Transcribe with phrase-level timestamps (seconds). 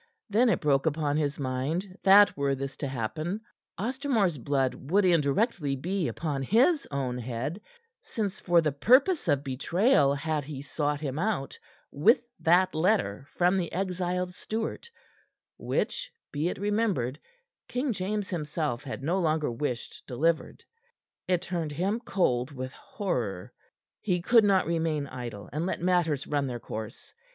[0.31, 3.41] Then it broke upon his mind that were this to happen,
[3.77, 7.61] Ostermore's blood would indirectly be upon his own head,
[8.01, 11.59] since for the purpose of betrayal had he sought him out
[11.91, 14.89] with that letter from the exiled Stuart
[15.59, 17.19] which, be it remembered,
[17.67, 20.63] King James himself had no longer wished delivered.
[21.27, 23.53] It turned him cold with horror.
[23.99, 27.13] He could not remain idle and let matters run their course.